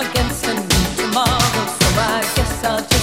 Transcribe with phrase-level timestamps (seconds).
[0.00, 1.66] against a new tomorrow.
[1.66, 3.01] So I guess I'll just.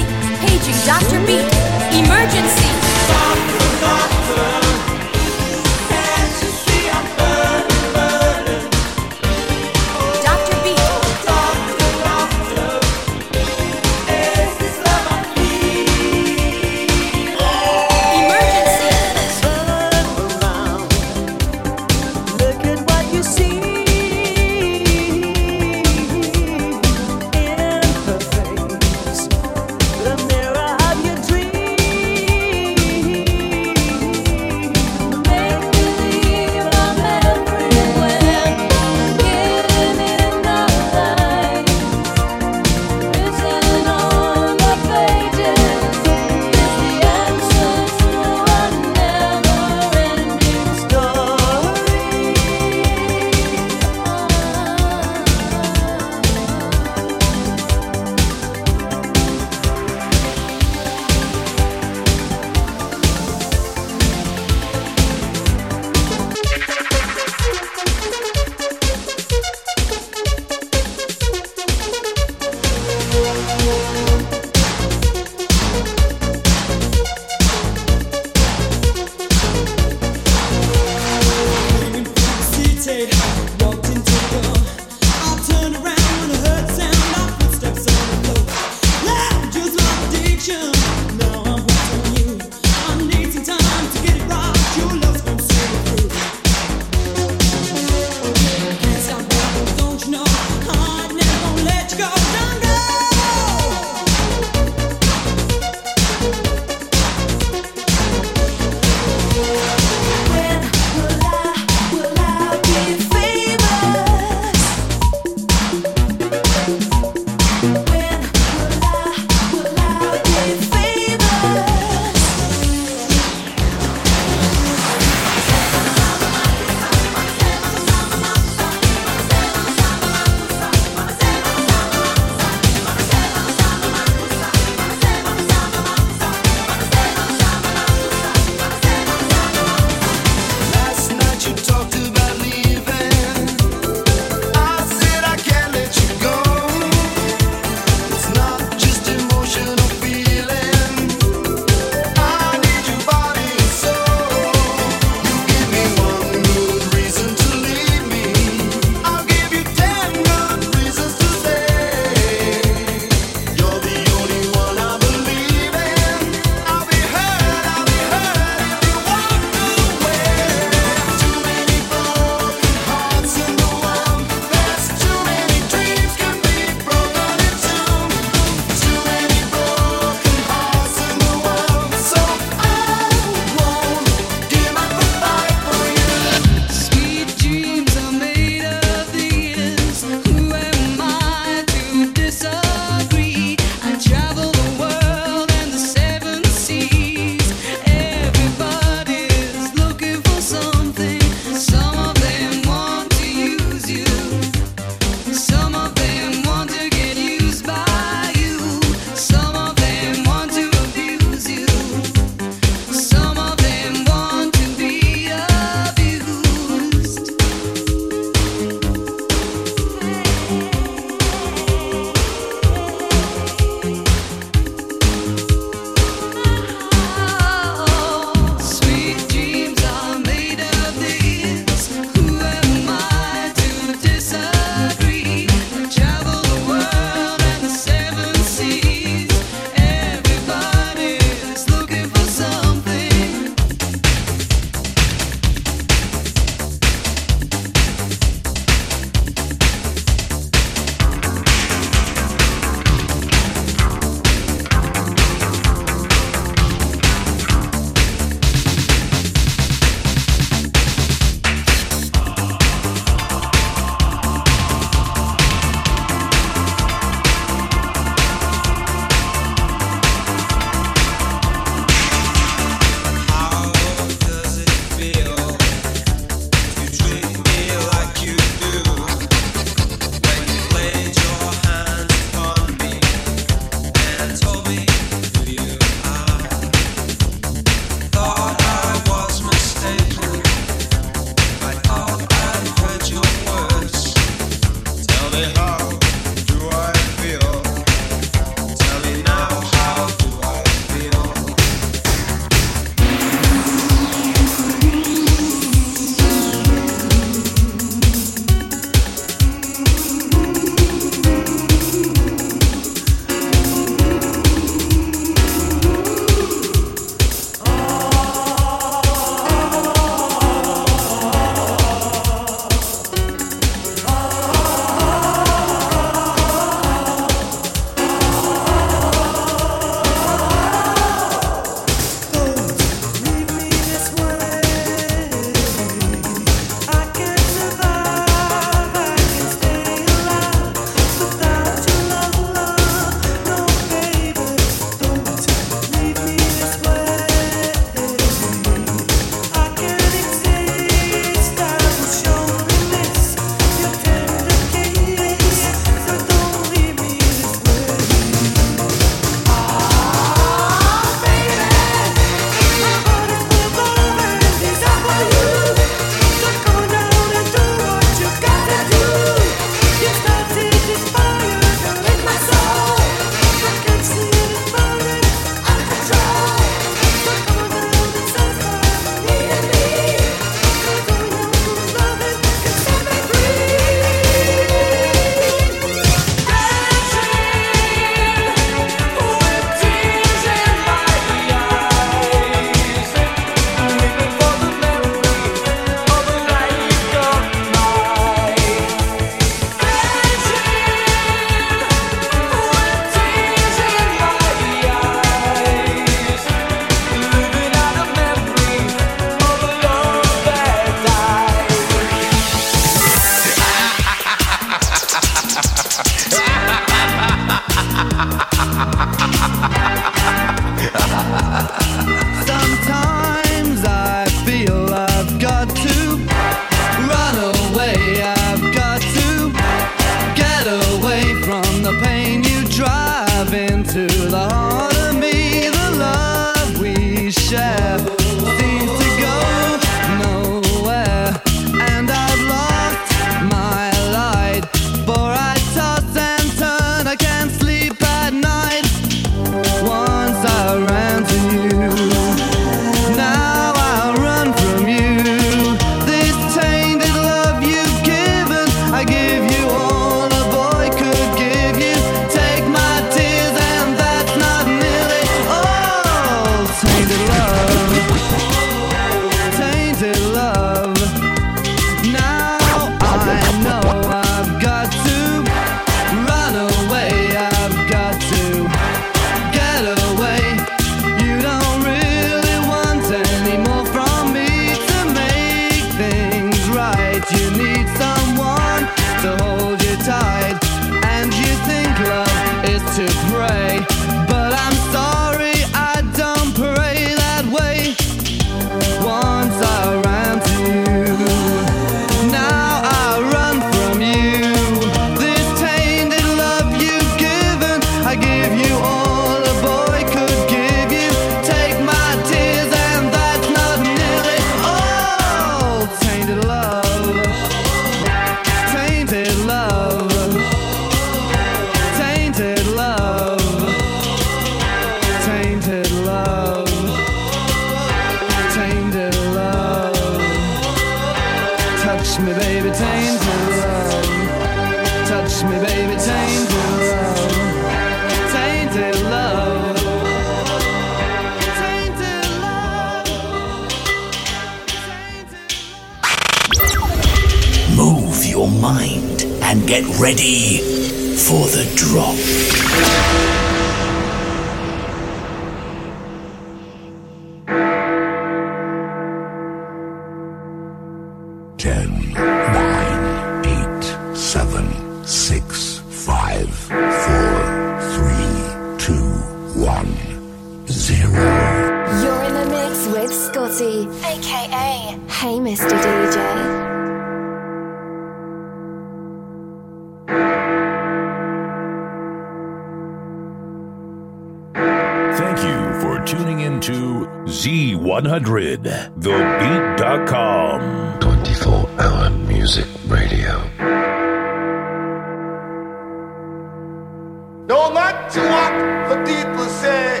[598.14, 598.52] to what
[598.90, 600.00] the people say.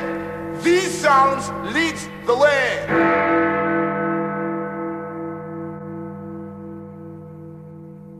[0.62, 2.86] These sounds leads the way.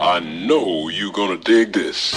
[0.00, 2.14] I know you're gonna dig this.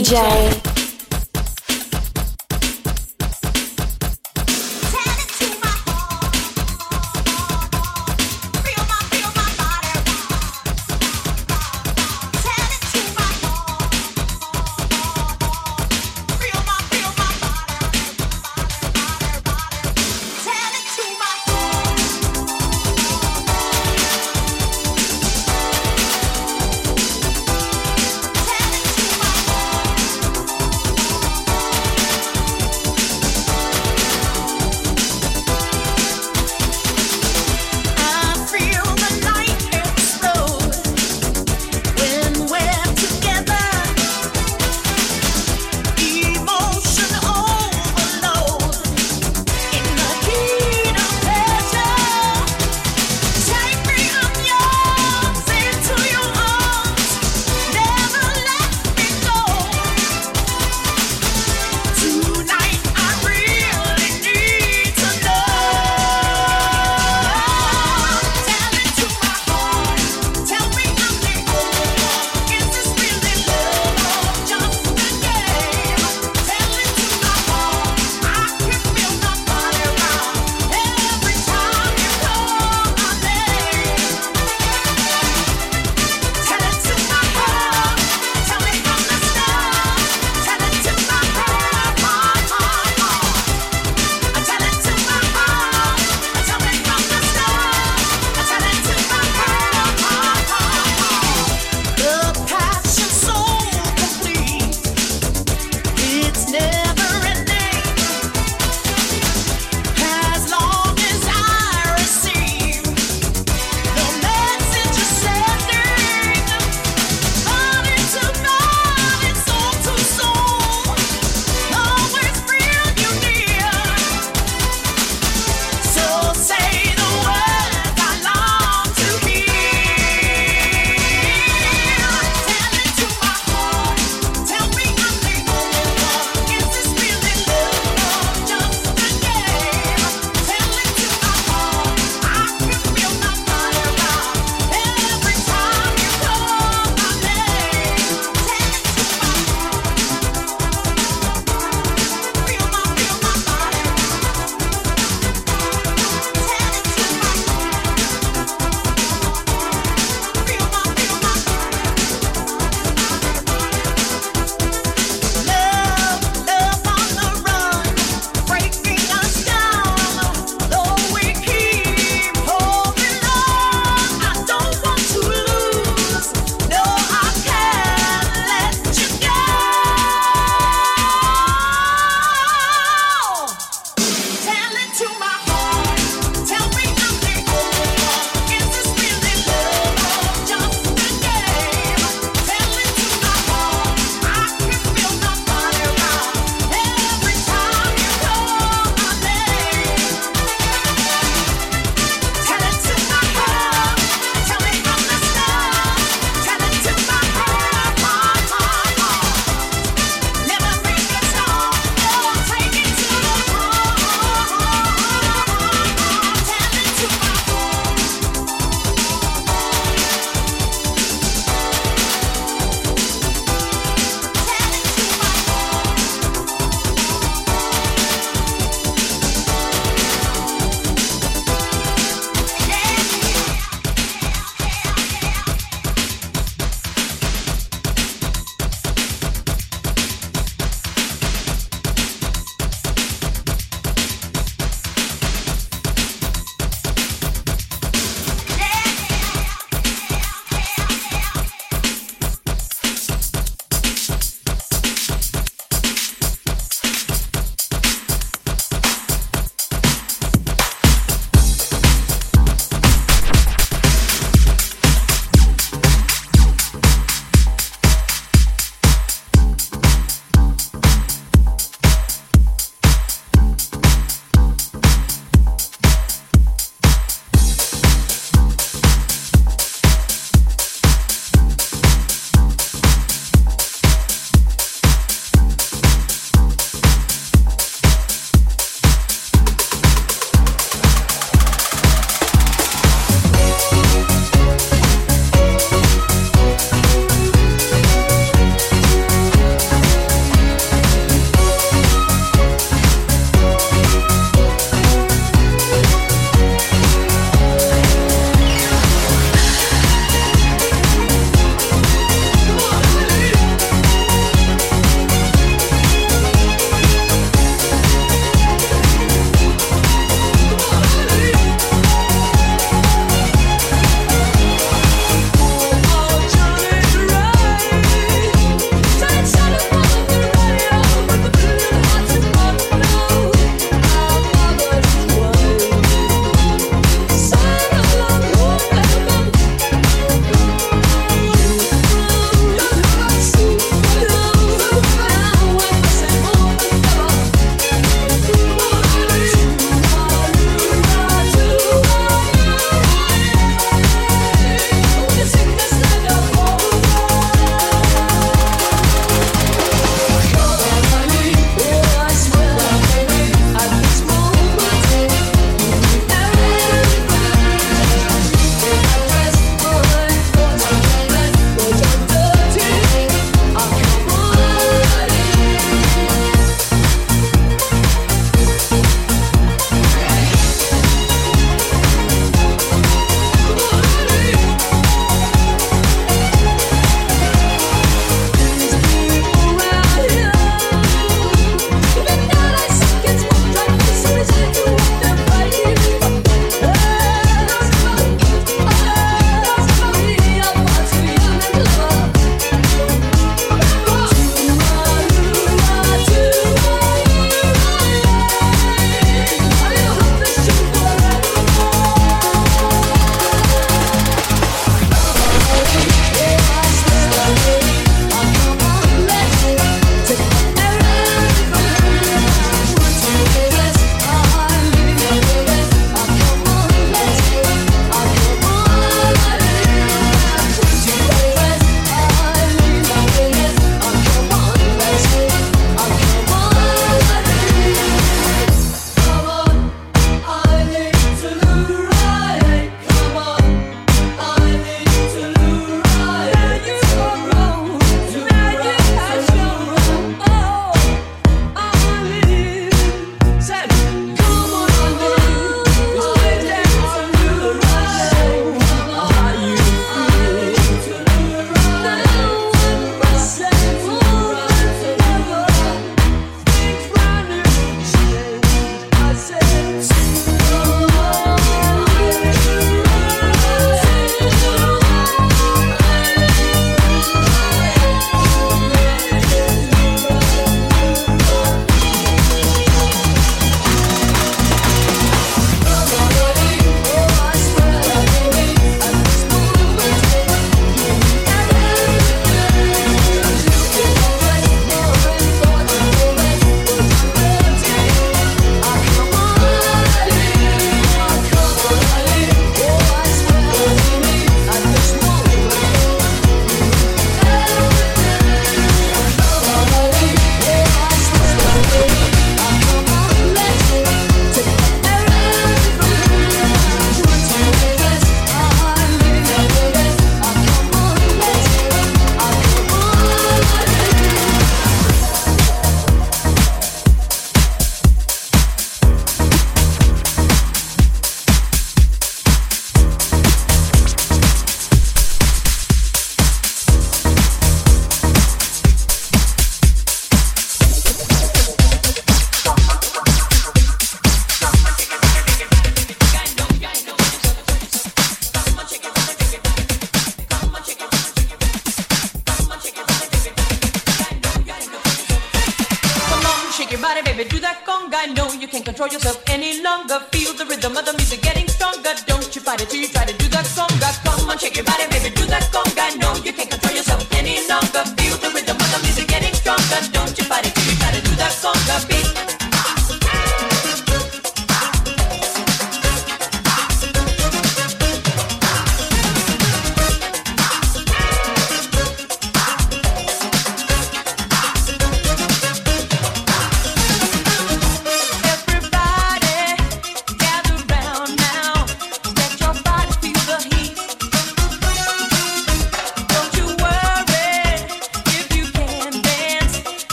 [0.00, 0.59] DJ.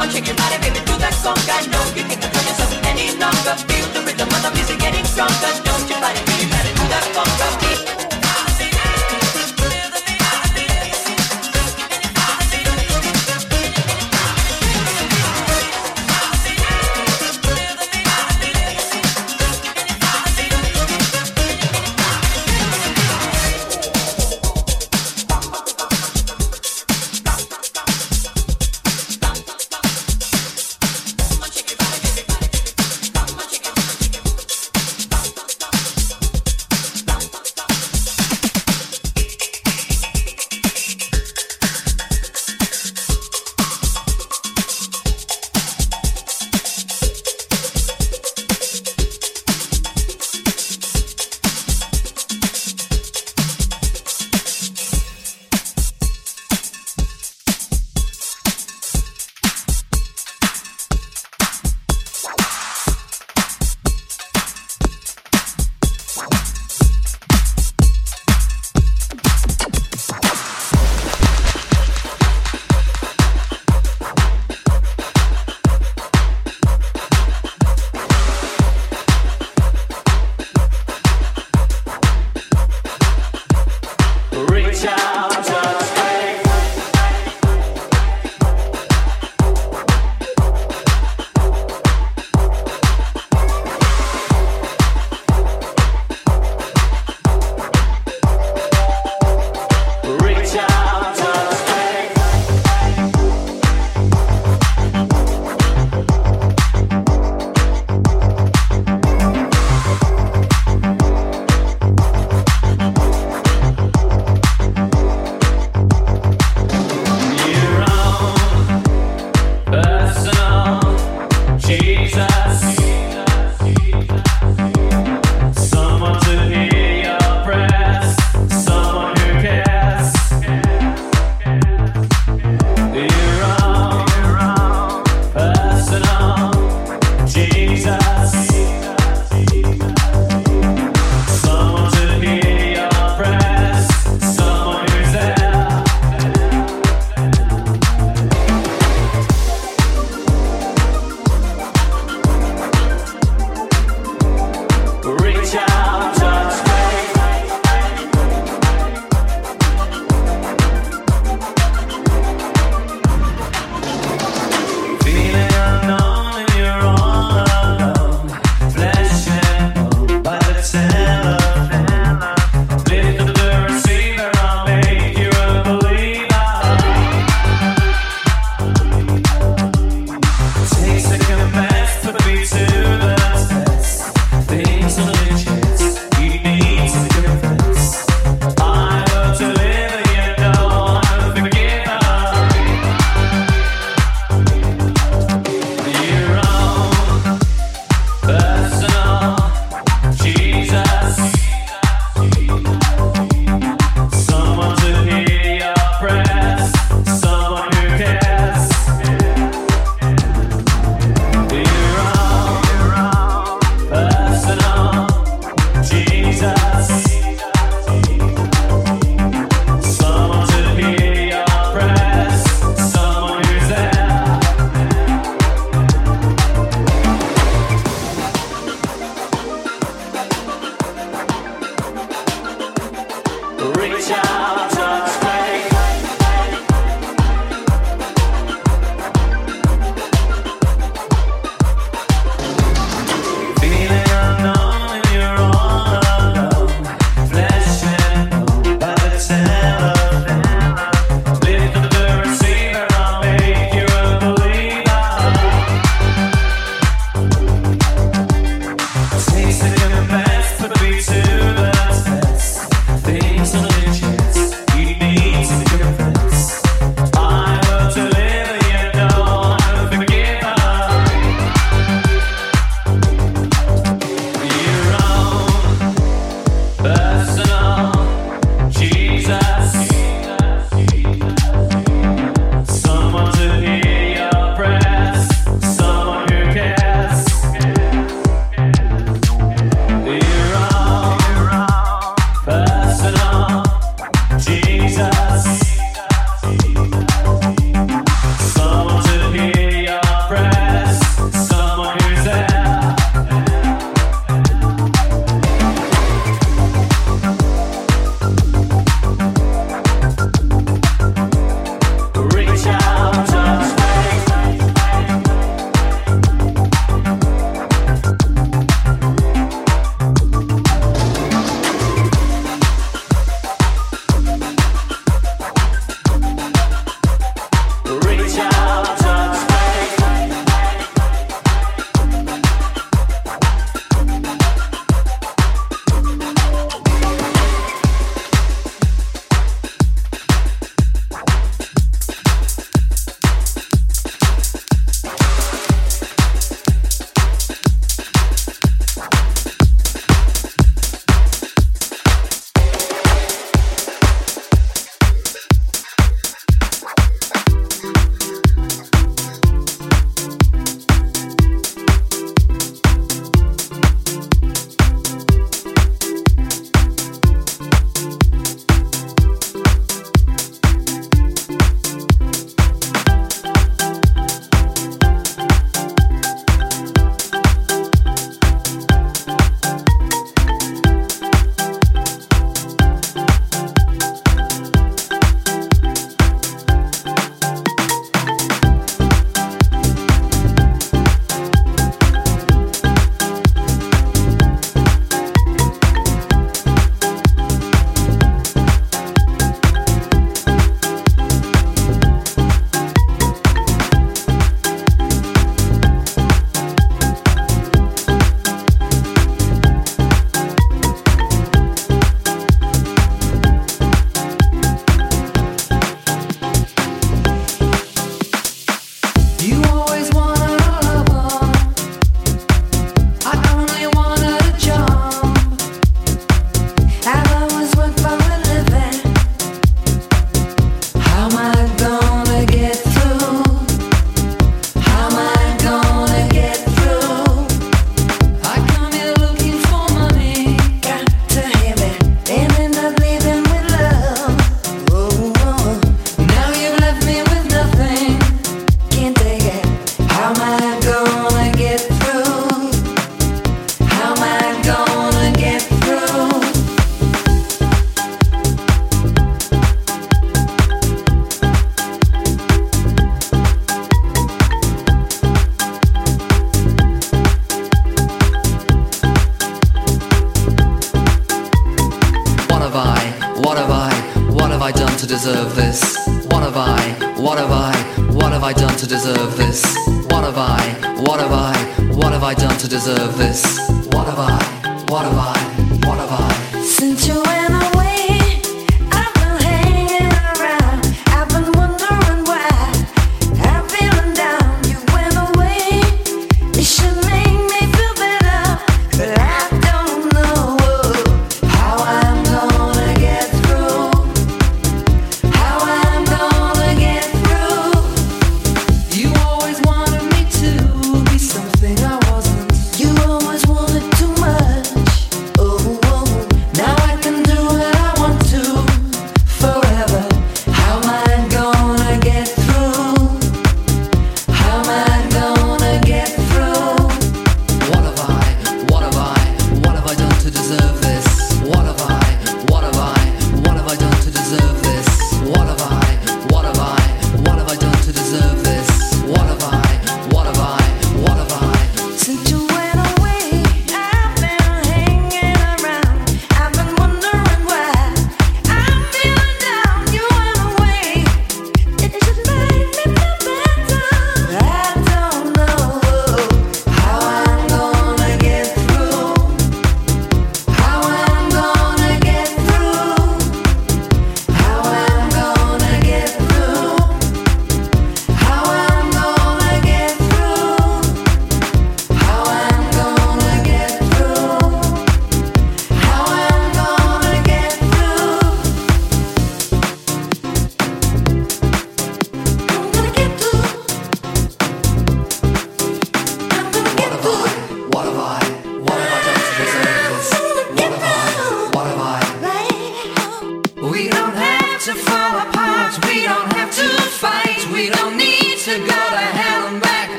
[0.00, 1.56] on, shake your body, baby, do that conga.
[1.96, 2.54] You I'm gonna
[2.90, 3.54] any longer.
[3.68, 5.52] Feel the rhythm of the music getting stronger.
[5.66, 5.73] No.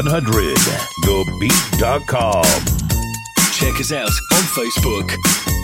[0.00, 0.56] Z100,
[1.02, 2.44] thebeat.com.
[3.52, 5.59] Check us out on Facebook.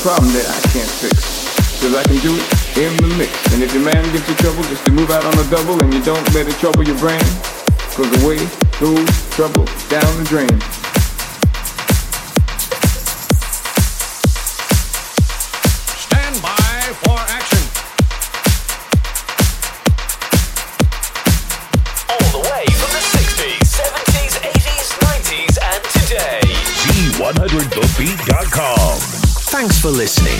[0.00, 1.44] Problem that I can't fix.
[1.80, 2.44] Cause I can do it
[2.80, 3.32] in the mix.
[3.52, 5.92] And if your man gives you trouble, just to move out on a double and
[5.92, 7.20] you don't let it trouble your brain.
[7.92, 8.40] Cause away
[8.80, 10.69] goes trouble down the drain.
[29.80, 30.39] For listening.